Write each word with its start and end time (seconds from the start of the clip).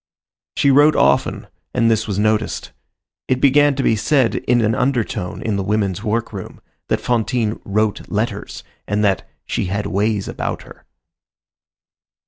She 0.57 0.71
wrote 0.71 0.95
often, 0.95 1.45
and 1.75 1.91
this 1.91 2.07
was 2.07 2.17
noticed. 2.17 2.71
It 3.27 3.39
began 3.39 3.75
to 3.75 3.83
be 3.83 3.95
said 3.95 4.33
in 4.33 4.61
an 4.61 4.73
undertone, 4.73 5.43
in 5.43 5.57
the 5.57 5.63
women's 5.63 6.03
workroom, 6.03 6.59
that 6.87 6.99
Fantine 6.99 7.59
"wrote 7.65 8.09
letters" 8.09 8.63
and 8.87 9.03
that 9.03 9.29
"she 9.45 9.65
had 9.65 9.85
ways 9.85 10.27
about 10.27 10.63
her." 10.63 10.85